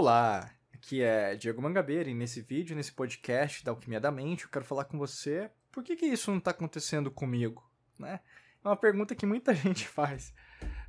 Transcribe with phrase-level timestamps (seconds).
[0.00, 4.50] Olá, aqui é Diego Mangabeira e nesse vídeo, nesse podcast da Alquimia da Mente, eu
[4.50, 8.20] quero falar com você por que, que isso não está acontecendo comigo, né?
[8.64, 10.32] É uma pergunta que muita gente faz.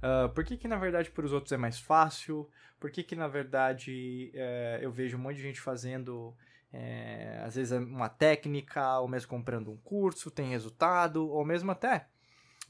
[0.02, 2.50] Uh, por que, que na verdade para os outros é mais fácil?
[2.80, 6.34] Por que, que na verdade é, eu vejo um monte de gente fazendo,
[6.72, 12.08] é, às vezes, uma técnica, ou mesmo comprando um curso, tem resultado, ou mesmo até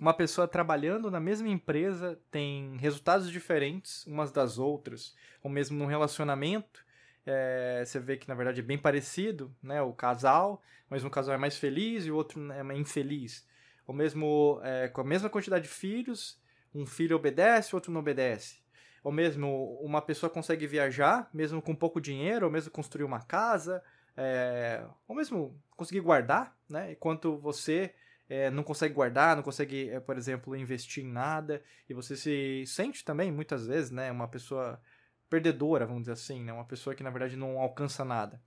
[0.01, 5.85] uma pessoa trabalhando na mesma empresa tem resultados diferentes umas das outras, ou mesmo num
[5.85, 6.83] relacionamento,
[7.23, 9.79] é, você vê que na verdade é bem parecido, né?
[9.79, 10.59] O casal,
[10.89, 13.47] mas um casal é mais feliz e o outro é mais infeliz.
[13.85, 16.41] Ou mesmo é, com a mesma quantidade de filhos,
[16.73, 18.59] um filho obedece, o outro não obedece.
[19.03, 23.83] Ou mesmo uma pessoa consegue viajar, mesmo com pouco dinheiro, ou mesmo construir uma casa,
[24.17, 26.93] é, ou mesmo conseguir guardar, né?
[26.93, 27.93] Enquanto você
[28.31, 32.63] é, não consegue guardar, não consegue, é, por exemplo, investir em nada, e você se
[32.65, 34.81] sente também, muitas vezes, né, uma pessoa
[35.29, 38.41] perdedora, vamos dizer assim, né, uma pessoa que na verdade não alcança nada.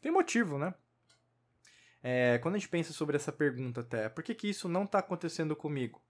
[0.00, 0.72] Tem motivo, né?
[2.02, 5.00] É, quando a gente pensa sobre essa pergunta até, por que, que isso não está
[5.00, 6.00] acontecendo comigo?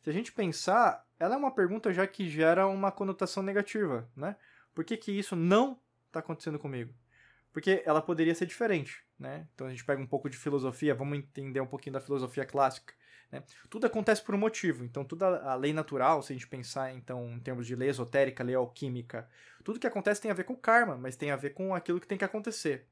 [0.00, 4.36] Se a gente pensar, ela é uma pergunta já que gera uma conotação negativa, né?
[4.72, 6.94] Por que, que isso não está acontecendo comigo?
[7.56, 9.48] Porque ela poderia ser diferente, né?
[9.54, 12.92] Então a gente pega um pouco de filosofia, vamos entender um pouquinho da filosofia clássica.
[13.32, 13.42] Né?
[13.70, 14.84] Tudo acontece por um motivo.
[14.84, 18.44] Então, toda a lei natural, se a gente pensar então em termos de lei esotérica,
[18.44, 19.26] lei alquímica,
[19.64, 22.06] tudo que acontece tem a ver com karma, mas tem a ver com aquilo que
[22.06, 22.86] tem que acontecer.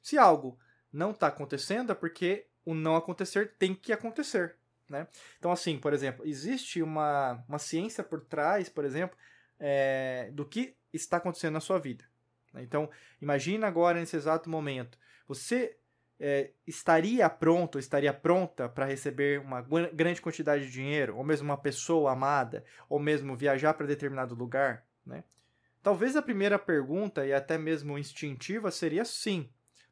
[0.00, 0.56] Se algo
[0.92, 4.54] não está acontecendo, é porque o não acontecer tem que acontecer.
[4.88, 5.08] Né?
[5.40, 9.18] Então, assim, por exemplo, existe uma, uma ciência por trás, por exemplo,
[9.58, 12.04] é, do que está acontecendo na sua vida.
[12.54, 15.76] Então, imagina agora, nesse exato momento, você
[16.18, 19.60] é, estaria pronto, estaria pronta para receber uma
[19.92, 24.84] grande quantidade de dinheiro, ou mesmo uma pessoa amada, ou mesmo viajar para determinado lugar,
[25.06, 25.24] né?
[25.82, 29.48] Talvez a primeira pergunta, e até mesmo instintiva, seria sim.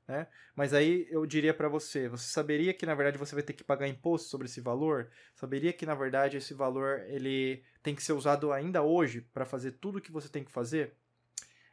[0.06, 0.26] Né?
[0.54, 3.64] Mas aí eu diria para você, você saberia que na verdade você vai ter que
[3.64, 5.10] pagar imposto sobre esse valor?
[5.34, 9.72] Saberia que na verdade esse valor ele tem que ser usado ainda hoje para fazer
[9.72, 10.94] tudo o que você tem que fazer?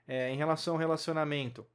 [0.08, 1.66] É, em relação ao relacionamento,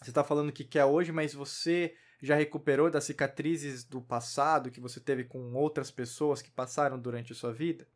[0.00, 4.80] você está falando que quer hoje, mas você já recuperou das cicatrizes do passado que
[4.80, 7.86] você teve com outras pessoas que passaram durante a sua vida?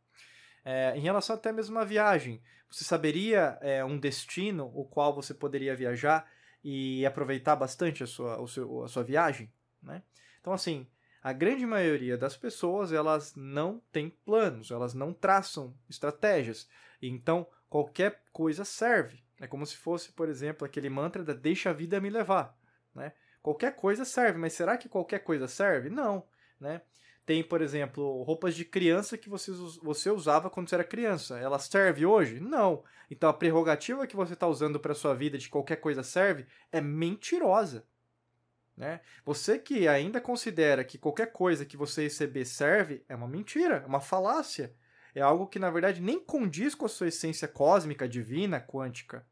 [0.63, 5.33] É, em relação até mesmo à viagem, você saberia é, um destino o qual você
[5.33, 6.29] poderia viajar
[6.63, 9.51] e aproveitar bastante a sua, seu, a sua viagem?
[9.81, 10.03] Né?
[10.39, 10.85] Então, assim,
[11.23, 16.67] a grande maioria das pessoas elas não tem planos, elas não traçam estratégias.
[17.01, 19.23] Então, qualquer coisa serve.
[19.39, 22.57] É como se fosse, por exemplo, aquele mantra da deixa a vida me levar,
[22.93, 23.13] né?
[23.41, 25.89] Qualquer coisa serve, mas será que qualquer coisa serve?
[25.89, 26.25] Não,
[26.59, 26.81] né?
[27.25, 29.51] Tem, por exemplo, roupas de criança que você,
[29.83, 31.37] você usava quando você era criança.
[31.37, 32.39] Ela serve hoje?
[32.39, 32.83] Não.
[33.09, 36.81] Então a prerrogativa que você está usando para sua vida de qualquer coisa serve é
[36.81, 37.85] mentirosa.
[38.75, 38.99] Né?
[39.23, 43.85] Você que ainda considera que qualquer coisa que você receber serve é uma mentira, é
[43.85, 44.73] uma falácia.
[45.13, 49.23] É algo que na verdade nem condiz com a sua essência cósmica, divina, quântica.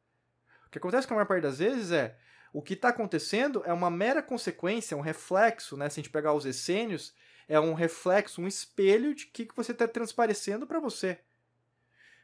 [0.67, 2.17] O que acontece com a maior parte das vezes é
[2.53, 5.89] o que está acontecendo é uma mera consequência, um reflexo, né?
[5.89, 7.13] Se a gente pegar os essênios,
[7.47, 11.19] é um reflexo, um espelho de que, que você está transparecendo para você.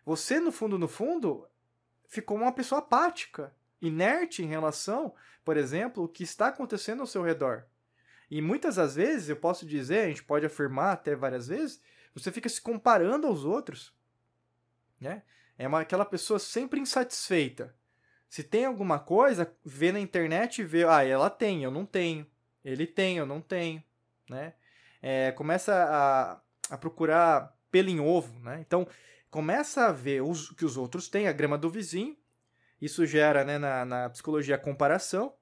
[0.06, 1.48] Você, no fundo, no fundo,
[2.08, 5.14] ficou uma pessoa apática, inerte em relação,
[5.46, 7.66] por exemplo, o que está acontecendo ao seu redor.
[8.30, 11.82] E muitas das vezes, eu posso dizer, a gente pode afirmar até várias vezes,
[12.14, 13.94] você fica se comparando aos outros.
[15.00, 15.24] Né?
[15.58, 17.76] É uma, aquela pessoa sempre insatisfeita.
[18.34, 22.26] Se tem alguma coisa, vê na internet e vê, ah, ela tem, eu não tenho.
[22.66, 23.84] Ele tem, eu não tenho,
[24.28, 24.56] né?
[25.04, 26.42] É, começa a,
[26.74, 28.60] a procurar pelo em ovo, né?
[28.60, 28.88] Então,
[29.30, 32.18] começa a ver os, que os outros têm, a grama do vizinho.
[32.82, 35.36] Isso gera, né, na, na psicologia, a comparação.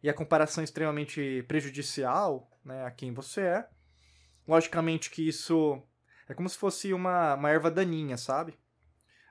[0.00, 3.68] E a comparação é extremamente prejudicial, né, a quem você é.
[4.46, 5.82] Logicamente que isso
[6.28, 8.56] é como se fosse uma, uma erva daninha, sabe?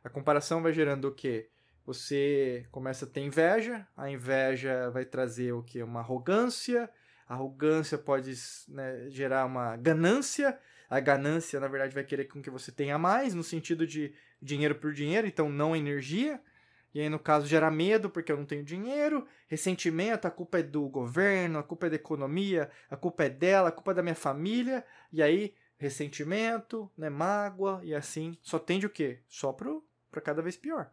[0.03, 1.49] A comparação vai gerando o quê?
[1.85, 5.83] Você começa a ter inveja, a inveja vai trazer o que?
[5.83, 6.89] Uma arrogância,
[7.27, 8.33] a arrogância pode
[8.67, 10.57] né, gerar uma ganância,
[10.89, 14.75] a ganância, na verdade, vai querer com que você tenha mais, no sentido de dinheiro
[14.75, 16.41] por dinheiro, então não energia.
[16.93, 20.63] E aí, no caso, gera medo porque eu não tenho dinheiro, ressentimento, a culpa é
[20.63, 24.03] do governo, a culpa é da economia, a culpa é dela, a culpa é da
[24.03, 24.83] minha família.
[25.11, 29.19] E aí, ressentimento, né, mágoa, e assim, só tende o quê?
[29.27, 30.89] Só para cada vez pior.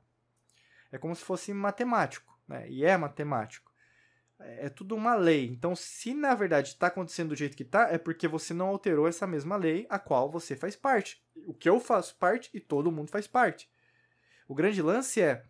[0.92, 2.68] É como se fosse matemático, né?
[2.68, 3.72] E é matemático.
[4.38, 5.46] É, é tudo uma lei.
[5.46, 9.08] Então, se na verdade está acontecendo do jeito que está, é porque você não alterou
[9.08, 11.24] essa mesma lei a qual você faz parte.
[11.46, 13.68] O que eu faço parte e todo mundo faz parte.
[14.46, 15.44] O grande lance é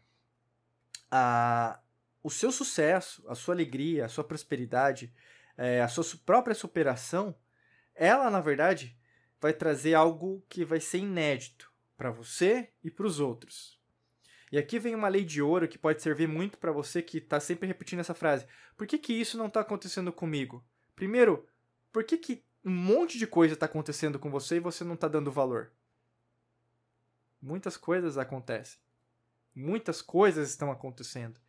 [1.10, 1.78] a
[2.22, 5.12] o seu sucesso, a sua alegria, a sua prosperidade,
[5.56, 7.34] é, a sua própria superação,
[7.94, 8.96] ela, na verdade,
[9.40, 13.81] vai trazer algo que vai ser inédito para você e para os outros.
[14.52, 17.40] E aqui vem uma lei de ouro que pode servir muito para você que está
[17.40, 18.46] sempre repetindo essa frase.
[18.76, 20.62] Por que, que isso não está acontecendo comigo?
[20.94, 21.48] Primeiro,
[21.90, 25.08] por que, que um monte de coisa está acontecendo com você e você não está
[25.08, 25.72] dando valor?
[27.40, 28.78] Muitas coisas acontecem.
[29.54, 31.40] Muitas coisas estão acontecendo,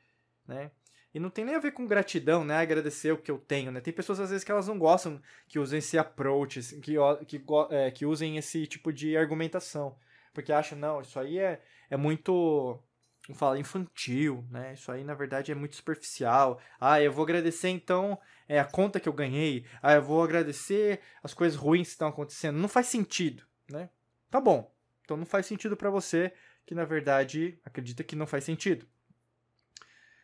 [0.48, 0.72] né?
[1.14, 2.58] E não tem nem a ver com gratidão, né?
[2.58, 3.82] Agradecer o que eu tenho, né?
[3.82, 6.96] Tem pessoas às vezes que elas não gostam que usem esse approach, que,
[7.28, 9.96] que, é, que usem esse tipo de argumentação.
[10.34, 12.82] Porque acham, não, isso aí é, é muito
[13.28, 14.74] vamos falar, infantil, né?
[14.74, 16.60] Isso aí, na verdade, é muito superficial.
[16.80, 19.66] Ah, eu vou agradecer, então, é, a conta que eu ganhei.
[19.81, 22.58] Ah, eu vou agradecer as coisas ruins que estão acontecendo.
[22.58, 23.90] Não faz sentido, né?
[24.30, 24.74] Tá bom.
[25.02, 26.34] Então não faz sentido para você
[26.66, 28.88] que, na verdade, acredita que não faz sentido.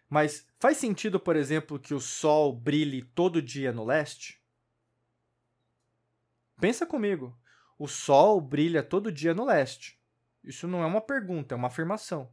[0.09, 4.41] Mas faz sentido, por exemplo, que o sol brilhe todo dia no leste?
[6.59, 7.37] Pensa comigo.
[7.77, 9.99] O sol brilha todo dia no leste.
[10.43, 12.29] Isso não é uma pergunta, é uma afirmação.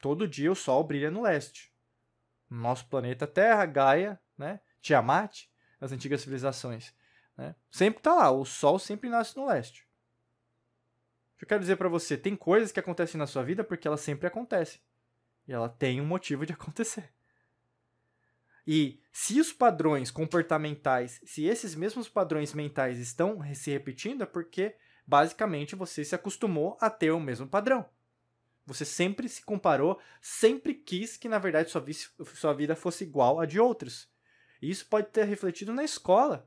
[0.00, 1.72] Todo dia o Sol brilha no leste.
[2.48, 4.60] Nosso planeta Terra, Gaia, né?
[4.80, 5.46] Tiamat,
[5.80, 6.94] as antigas civilizações.
[7.36, 7.54] Né?
[7.70, 9.86] Sempre está lá, o Sol sempre nasce no leste.
[11.34, 13.86] O que eu quero dizer para você, tem coisas que acontecem na sua vida porque
[13.86, 14.80] elas sempre acontecem.
[15.46, 17.12] E ela tem um motivo de acontecer.
[18.66, 24.76] E se os padrões comportamentais, se esses mesmos padrões mentais estão se repetindo, é porque
[25.06, 27.88] basicamente você se acostumou a ter o mesmo padrão.
[28.68, 31.82] Você sempre se comparou, sempre quis que, na verdade, sua,
[32.34, 34.06] sua vida fosse igual a de outros.
[34.60, 36.46] E isso pode ter refletido na escola.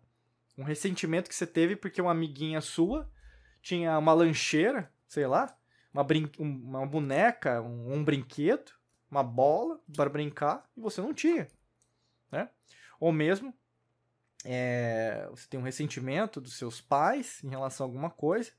[0.55, 3.11] Um ressentimento que você teve porque uma amiguinha sua
[3.59, 5.57] tinha uma lancheira, sei lá,
[5.91, 8.71] uma, brin uma boneca, um, um brinquedo,
[9.09, 11.47] uma bola para brincar, e você não tinha.
[12.31, 12.47] Né?
[12.99, 13.51] Ou mesmo
[14.45, 18.51] é, você tem um ressentimento dos seus pais em relação a alguma coisa,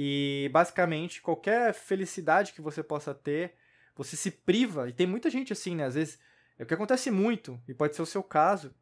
[0.00, 3.56] e basicamente, qualquer felicidade que você possa ter,
[3.96, 4.88] você se priva.
[4.88, 5.86] E tem muita gente assim, né?
[5.86, 6.20] Às vezes,
[6.56, 8.72] é o que acontece muito, e pode ser o seu caso.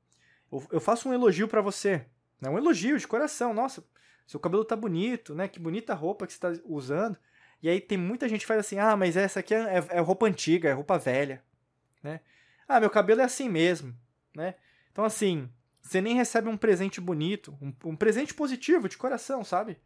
[0.70, 2.04] Eu, faço um elogio para você,
[2.38, 2.50] né?
[2.50, 3.54] Um elogio de coração.
[3.54, 3.82] Nossa,
[4.26, 5.48] seu cabelo tá bonito, né?
[5.48, 7.16] Que bonita roupa que você tá usando.
[7.62, 10.00] E aí tem muita gente que faz assim: ah, mas essa aqui é, é, é
[10.00, 11.42] roupa antiga, é roupa velha,
[12.02, 12.20] né?
[12.68, 13.96] Ah, meu cabelo é assim mesmo,
[14.34, 14.54] né?
[14.92, 15.48] Então, assim,
[15.80, 19.78] você nem recebe um presente bonito, um, um presente positivo de coração, sabe?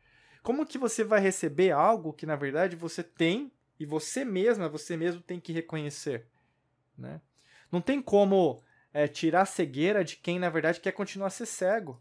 [0.42, 4.96] Como que você vai receber algo que na verdade você tem e você mesma, você
[4.96, 6.26] mesmo tem que reconhecer,
[6.96, 7.20] né?
[7.70, 11.46] Não tem como é, tirar a cegueira de quem na verdade quer continuar a ser
[11.46, 12.00] cego.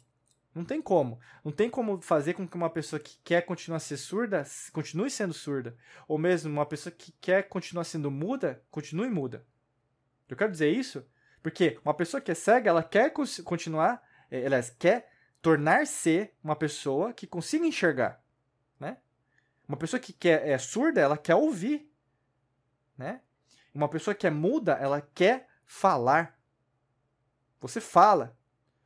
[0.53, 1.19] Não tem como.
[1.43, 4.43] Não tem como fazer com que uma pessoa que quer continuar a ser surda
[4.73, 5.77] continue sendo surda.
[6.07, 9.45] Ou mesmo uma pessoa que quer continuar sendo muda, continue muda.
[10.27, 11.05] Eu quero dizer isso
[11.41, 13.13] porque uma pessoa que é cega, ela quer
[13.43, 18.21] continuar, é, ela quer tornar-se uma pessoa que consiga enxergar?
[19.69, 21.87] Uma pessoa que quer, é surda, ela quer ouvir,
[22.97, 23.21] né?
[23.71, 26.37] Uma pessoa que é muda, ela quer falar.
[27.61, 28.35] Você fala,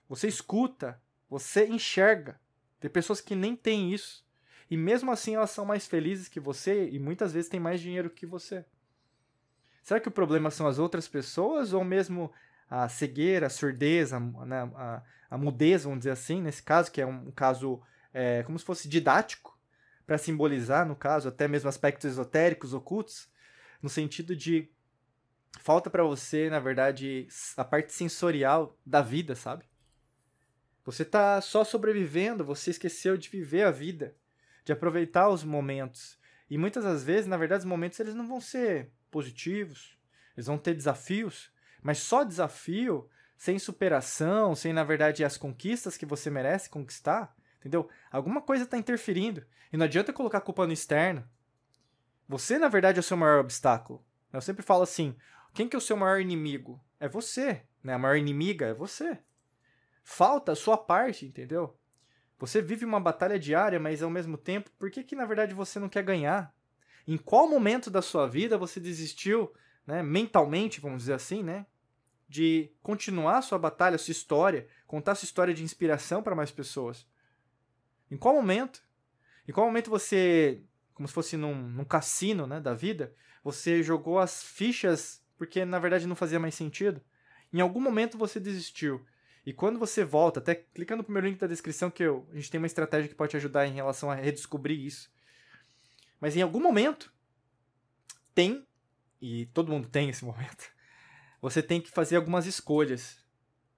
[0.10, 2.38] você escuta, você enxerga.
[2.82, 4.28] Tem pessoas que nem têm isso.
[4.70, 8.10] E mesmo assim elas são mais felizes que você e muitas vezes têm mais dinheiro
[8.10, 8.66] que você.
[9.82, 12.30] Será que o problema são as outras pessoas ou mesmo
[12.70, 17.02] a cegueira, a surdez, a, né, a, a mudez, vamos dizer assim, nesse caso, que
[17.02, 17.82] é um, caso
[18.14, 19.53] é, como se fosse didático?
[20.06, 23.30] Para simbolizar, no caso, até mesmo aspectos esotéricos, ocultos,
[23.82, 24.70] no sentido de
[25.60, 29.66] falta para você, na verdade, a parte sensorial da vida, sabe?
[30.86, 34.16] Você tá só sobrevivendo, você esqueceu de viver a vida,
[34.66, 36.20] de aproveitar os momentos.
[36.50, 39.98] E muitas das vezes, na verdade, os momentos eles não vão ser positivos,
[40.36, 46.06] eles vão ter desafios, mas só desafio, sem superação, sem, na verdade, as conquistas que
[46.06, 47.90] você merece conquistar, Entendeu?
[48.12, 49.46] Alguma coisa está interferindo.
[49.72, 51.26] E não adianta colocar a culpa no externo.
[52.28, 54.06] Você, na verdade, é o seu maior obstáculo.
[54.34, 55.16] Eu sempre falo assim:
[55.54, 56.84] quem que é o seu maior inimigo?
[57.00, 57.64] É você.
[57.82, 57.94] Né?
[57.94, 59.18] A maior inimiga é você.
[60.04, 61.78] Falta a sua parte, entendeu?
[62.38, 65.80] Você vive uma batalha diária, mas ao mesmo tempo, por que, que na verdade você
[65.80, 66.54] não quer ganhar?
[67.08, 69.54] Em qual momento da sua vida você desistiu,
[69.88, 71.66] né, mentalmente, vamos dizer assim, né,
[72.28, 77.08] de continuar a sua batalha, sua história, contar sua história de inspiração para mais pessoas?
[78.14, 78.84] Em qual momento?
[79.48, 80.62] Em qual momento você,
[80.94, 83.12] como se fosse num, num cassino né, da vida,
[83.44, 87.02] você jogou as fichas porque na verdade não fazia mais sentido?
[87.52, 89.04] Em algum momento você desistiu.
[89.44, 92.52] E quando você volta, até clica no primeiro link da descrição que eu, a gente
[92.52, 95.12] tem uma estratégia que pode te ajudar em relação a redescobrir isso.
[96.22, 97.12] Mas em algum momento
[98.36, 98.64] tem,
[99.20, 100.72] e todo mundo tem esse momento,
[101.42, 103.18] você tem que fazer algumas escolhas.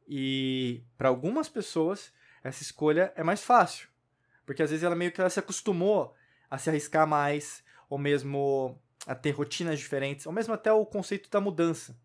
[0.05, 2.11] E para algumas pessoas,
[2.43, 3.94] essa escolha é mais fácil.
[4.45, 6.13] Porque às vezes ela meio que ela se acostumou
[6.49, 11.29] a se arriscar mais, ou mesmo a ter rotinas diferentes, ou mesmo até o conceito
[11.29, 11.97] da mudança.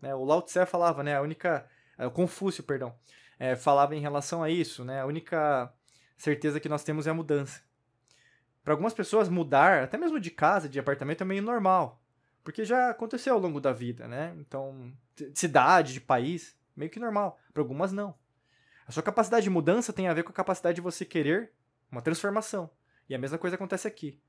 [0.00, 0.14] Né?
[0.14, 1.16] O Lao Tse falava, né?
[1.16, 1.66] A única.
[1.98, 2.94] É, o Confúcio, perdão.
[3.38, 5.00] É, falava em relação a isso, né?
[5.00, 5.72] A única
[6.16, 7.60] certeza que nós temos é a mudança.
[8.62, 12.02] Para algumas pessoas, mudar, até mesmo de casa, de apartamento, é meio normal.
[12.42, 14.34] Porque já aconteceu ao longo da vida, né?
[14.38, 17.38] Então, de cidade, de país, meio que normal.
[17.52, 18.14] Para algumas, não.
[18.86, 21.52] A sua capacidade de mudança tem a ver com a capacidade de você querer
[21.90, 22.70] uma transformação.
[23.08, 24.20] E a mesma coisa acontece aqui.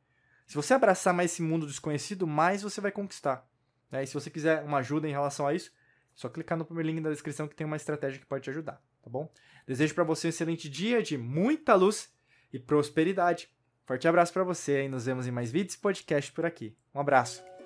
[0.46, 3.46] Se você abraçar mais esse mundo desconhecido, mais você vai conquistar.
[3.92, 4.04] Né?
[4.04, 5.74] E se você quiser uma ajuda em relação a isso, é
[6.16, 8.82] só clicar no primeiro link da descrição que tem uma estratégia que pode te ajudar,
[9.02, 9.32] tá bom?
[9.66, 12.14] Desejo para você um excelente dia de muita luz
[12.52, 13.50] e prosperidade.
[13.86, 16.76] Forte abraço para você e nos vemos em mais vídeos e podcast por aqui.
[16.94, 17.57] Um abraço.